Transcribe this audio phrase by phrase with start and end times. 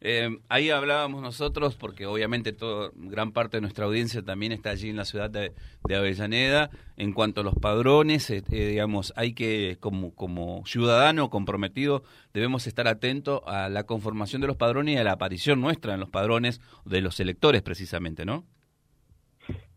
[0.00, 4.90] Eh, ahí hablábamos nosotros, porque obviamente todo, gran parte de nuestra audiencia también está allí
[4.90, 5.52] en la ciudad de,
[5.92, 6.70] Avellaneda.
[6.96, 12.66] En cuanto a los padrones, eh, eh, digamos, hay que, como, como ciudadano comprometido, debemos
[12.68, 16.10] estar atentos a la conformación de los padrones y a la aparición nuestra en los
[16.10, 18.44] padrones de los electores, precisamente, ¿no?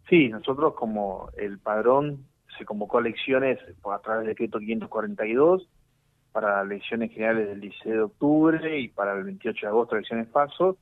[0.08, 2.28] Sí, nosotros como el padrón
[2.58, 5.68] se convocó a elecciones a través del decreto 542
[6.32, 10.78] para elecciones generales del 16 de octubre y para el 28 de agosto elecciones pasos,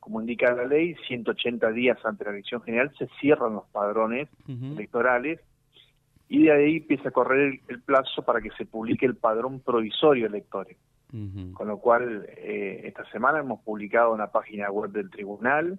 [0.00, 5.40] como indica la ley, 180 días ante la elección general se cierran los padrones electorales
[6.28, 10.26] y de ahí empieza a correr el, plazo para que se publique el padrón provisorio
[10.26, 10.76] electoral.
[11.54, 15.78] Con lo cual, eh, esta semana hemos publicado una página web del tribunal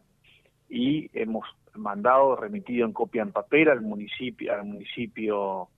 [0.67, 5.69] y hemos mandado, remitido en copia en papel al municipio, al municipio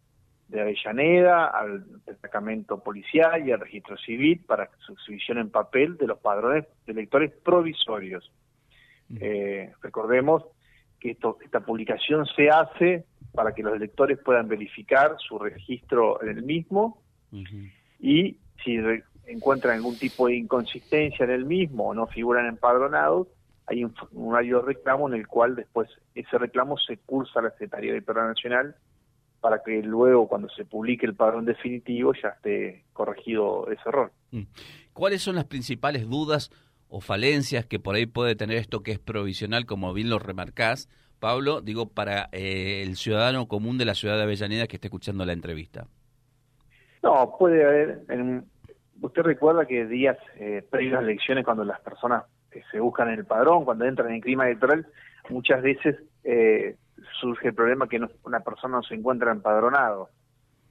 [0.52, 6.08] de Avellaneda, al destacamento policial y al registro civil para su exhibición en papel de
[6.08, 8.30] los padrones de electores provisorios.
[9.20, 10.44] Eh, recordemos
[11.00, 16.30] que esto, esta publicación se hace para que los electores puedan verificar su registro en
[16.30, 17.02] el mismo
[18.00, 18.78] y si
[19.26, 23.28] encuentran algún tipo de inconsistencia en el mismo o no figuran empadronados,
[23.68, 27.52] hay un formulario de reclamo en el cual después ese reclamo se cursa a la
[27.52, 28.76] Secretaría Electoral Nacional
[29.42, 34.12] para que luego cuando se publique el padrón definitivo ya esté corregido ese error.
[34.32, 34.44] Mm.
[34.94, 36.52] ¿Cuáles son las principales dudas
[36.88, 40.90] o falencias que por ahí puede tener esto que es provisional, como bien lo remarcás,
[41.20, 45.26] Pablo, digo, para eh, el ciudadano común de la ciudad de Avellaneda que esté escuchando
[45.26, 45.88] la entrevista?
[47.04, 48.04] No, puede haber,
[49.02, 53.10] usted recuerda que días eh, previos a las elecciones, cuando las personas eh, se buscan
[53.10, 54.86] en el padrón, cuando entran en el clima electoral,
[55.30, 56.76] muchas veces eh,
[57.20, 60.10] surge el problema que una persona no se encuentra empadronado.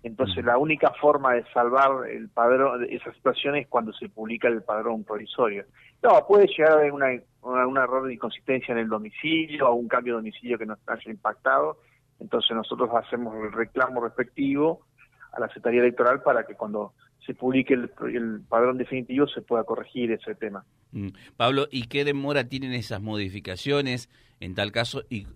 [0.03, 4.63] Entonces, la única forma de salvar el padrón, esa situación es cuando se publica el
[4.63, 5.65] padrón provisorio.
[6.03, 7.09] No, puede llegar a haber una,
[7.43, 11.11] un error de inconsistencia en el domicilio o un cambio de domicilio que nos haya
[11.11, 11.79] impactado.
[12.19, 14.87] Entonces, nosotros hacemos el reclamo respectivo
[15.33, 16.95] a la Secretaría Electoral para que cuando
[17.31, 20.65] se publique el, el padrón definitivo se pueda corregir ese tema.
[20.91, 21.11] Mm.
[21.37, 24.11] Pablo, ¿y qué demora tienen esas modificaciones?
[24.41, 25.27] En tal caso, y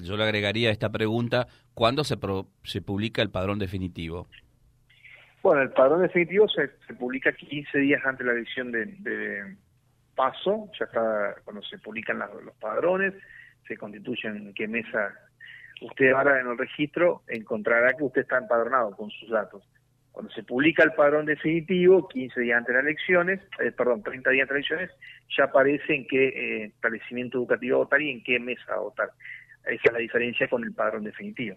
[0.00, 2.16] yo le agregaría esta pregunta, ¿cuándo se,
[2.64, 4.28] se publica el padrón definitivo?
[5.42, 9.56] Bueno, el padrón definitivo se, publica 15 días antes de la elección de,
[10.14, 13.12] paso, ya está cuando se publican los padrones,
[13.68, 15.12] se constituyen en qué mesa
[15.82, 19.68] usted ahora en el registro encontrará que usted está empadronado con sus datos.
[20.12, 24.30] Cuando se publica el padrón definitivo, 15 días antes de las elecciones, eh, perdón, 30
[24.30, 28.22] días antes de las elecciones, ya aparece en qué eh, establecimiento educativo votar y en
[28.22, 29.10] qué mesa votar.
[29.64, 31.56] Esa es la diferencia con el padrón definitivo.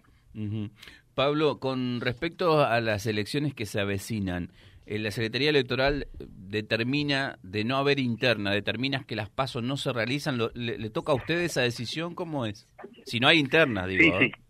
[1.14, 4.50] Pablo, con respecto a las elecciones que se avecinan,
[4.86, 9.92] eh, la Secretaría Electoral determina, de no haber interna, determina que las pasos no se
[9.92, 12.14] realizan, le, toca a usted esa decisión?
[12.14, 12.68] ¿Cómo es?
[13.04, 14.18] Si no hay interna, digo.
[14.18, 14.45] Sí, sí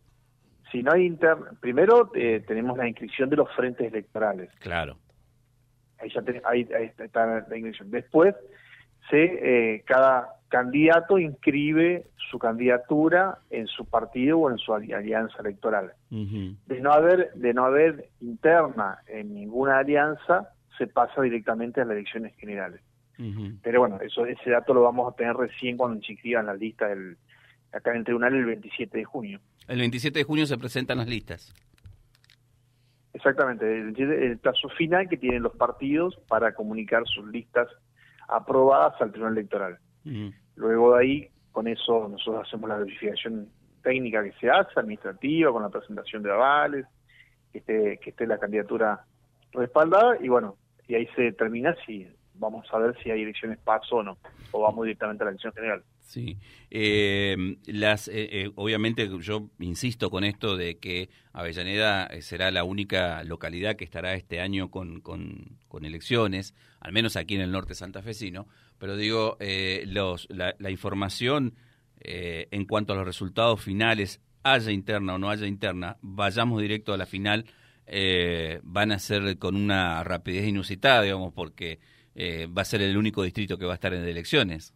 [0.77, 4.51] si no hay interna, primero eh, tenemos la inscripción de los frentes electorales.
[4.59, 4.99] Claro.
[5.99, 7.91] Ahí ya ahí, está la inscripción.
[7.91, 8.35] Después,
[9.09, 15.95] se, eh, cada candidato inscribe su candidatura en su partido o en su alianza electoral.
[16.11, 21.97] De no haber de no haber interna en ninguna alianza, se pasa directamente a las
[21.97, 22.83] elecciones generales.
[23.63, 26.87] Pero bueno, eso ese dato lo vamos a tener recién cuando se inscriban la lista
[26.89, 27.17] del
[27.77, 29.41] acá en el tribunal el 27 de junio.
[29.69, 31.55] El 27 de junio se presentan las listas.
[33.13, 37.67] Exactamente, el, plazo final que tienen los partidos para comunicar sus listas
[38.29, 39.79] aprobadas al tribunal electoral.
[40.55, 43.49] Luego de ahí, con eso nosotros hacemos la verificación
[43.83, 46.87] técnica que se hace, administrativa, con la presentación de avales,
[47.53, 49.05] que esté, que esté la candidatura
[49.53, 50.57] respaldada y bueno,
[50.87, 52.07] y ahí se determina si
[52.39, 54.19] vamos a ver si hay elecciones paso o no,
[54.53, 55.83] o vamos directamente a la elección general.
[56.07, 56.39] Sí,
[56.71, 57.37] eh,
[57.67, 63.75] las, eh, eh, obviamente yo insisto con esto de que Avellaneda será la única localidad
[63.75, 68.47] que estará este año con, con, elecciones, al menos aquí en el norte santafesino,
[68.79, 69.37] pero digo,
[69.87, 71.55] los, la, la, información
[72.01, 76.97] en cuanto a los resultados finales, haya interna o no haya interna, vayamos directo a
[76.97, 77.45] la final,
[78.63, 81.79] van a ser con una rapidez inusitada, digamos, porque
[82.17, 84.75] va a ser el único distrito que va a estar en elecciones.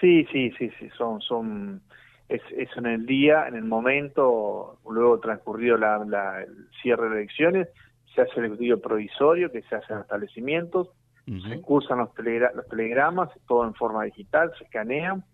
[0.00, 1.82] Sí, sí, sí, sí, son, son,
[2.28, 7.16] es, es en el día, en el momento, luego transcurrido la, la, el cierre de
[7.16, 7.68] elecciones,
[8.14, 10.88] se hace el estudio provisorio, que se hace en establecimientos,
[11.26, 15.24] se cursan los, los telegramas, todo en forma digital, se escanean,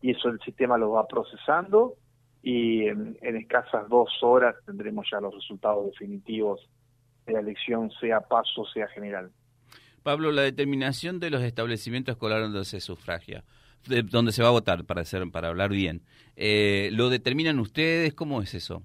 [0.00, 1.94] y eso el sistema lo va procesando,
[2.42, 6.68] y en, en escasas dos horas tendremos ya los resultados definitivos
[7.26, 9.30] de la elección, sea paso, sea general.
[10.02, 13.44] Pablo, la determinación de los establecimientos escolares donde se sufragia,
[13.86, 16.02] donde se va a votar, para, hacer, para hablar bien,
[16.36, 18.14] eh, ¿lo determinan ustedes?
[18.14, 18.82] ¿Cómo es eso?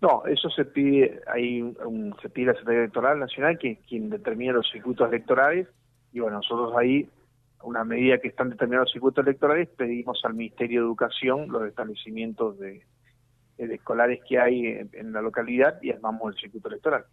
[0.00, 4.52] No, eso se pide, hay un, se pide la Secretaría Electoral Nacional, que quien determina
[4.52, 5.66] los circuitos electorales,
[6.12, 7.08] y bueno, nosotros ahí,
[7.62, 12.58] una medida que están determinados los circuitos electorales, pedimos al Ministerio de Educación los establecimientos
[12.58, 12.82] de,
[13.56, 17.06] escolares que hay en, la localidad y armamos el circuito electoral.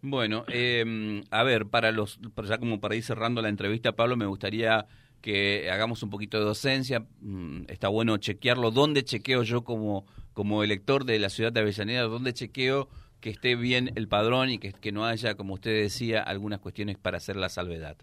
[0.00, 4.26] Bueno, eh, a ver, para los, ya como para ir cerrando la entrevista, Pablo, me
[4.26, 4.86] gustaría
[5.20, 7.04] que hagamos un poquito de docencia.
[7.20, 8.70] Mm, está bueno chequearlo.
[8.70, 12.02] ¿Dónde chequeo yo como, como elector de la ciudad de Avellaneda?
[12.02, 12.88] ¿Dónde chequeo
[13.20, 16.98] que esté bien el padrón y que, que no haya, como usted decía, algunas cuestiones
[16.98, 17.96] para hacer la salvedad?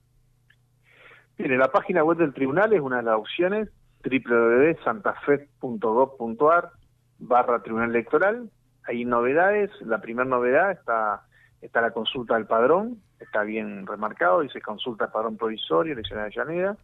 [1.38, 3.69] Mire, la página web del tribunal es una de las opciones,
[4.03, 6.71] www.santafe.gov.ar
[7.19, 8.50] barra tribunal electoral
[8.89, 9.69] hay novedades.
[9.81, 11.21] La primera novedad está,
[11.62, 16.24] está la consulta del padrón, está bien remarcado, dice consulta del padrón provisorio, elección de
[16.24, 16.77] Avellaneda.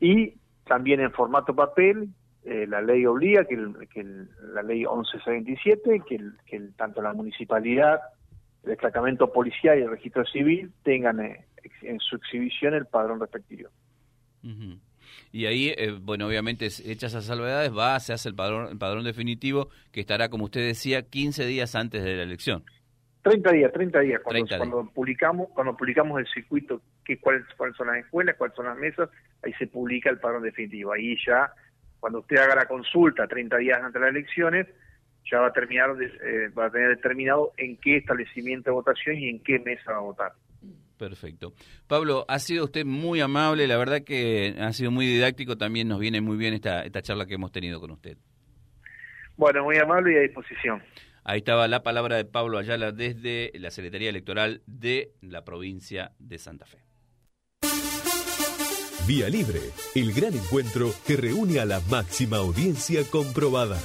[0.00, 0.34] Y
[0.64, 2.08] también en formato papel,
[2.44, 3.56] eh, la ley obliga que,
[3.92, 4.04] que
[4.54, 8.00] la ley 1177, que, que tanto la municipalidad,
[8.62, 11.46] el destacamento policial y el registro civil tengan eh,
[11.82, 13.70] en su exhibición el padrón respectivo.
[15.32, 19.04] Y ahí, eh, bueno, obviamente, hechas esas salvedades, va, se hace el padrón, el padrón
[19.04, 22.64] definitivo, que estará, como usted decía, 15 días antes de la elección.
[23.22, 24.20] 30 días, 30 días.
[24.22, 28.76] Cuando, publicamos cuando publicamos el circuito, que cuáles, cuáles son las escuelas, cuáles son las
[28.76, 29.08] mesas,
[29.44, 30.92] ahí se publica el padrón definitivo.
[30.92, 31.52] Ahí ya,
[32.00, 34.66] cuando usted haga la consulta 30 días antes de las elecciones,
[35.30, 39.28] ya va a terminar, eh, va a tener determinado en qué establecimiento de votación y
[39.28, 40.32] en qué mesa va a votar.
[41.02, 41.52] Perfecto.
[41.88, 45.98] Pablo, ha sido usted muy amable, la verdad que ha sido muy didáctico, también nos
[45.98, 48.18] viene muy bien esta, esta charla que hemos tenido con usted.
[49.36, 50.80] Bueno, muy amable y a disposición.
[51.24, 56.38] Ahí estaba la palabra de Pablo Ayala desde la Secretaría Electoral de la provincia de
[56.38, 56.78] Santa Fe.
[59.08, 59.58] Vía Libre,
[59.96, 63.76] el gran encuentro que reúne a la máxima audiencia comprobada.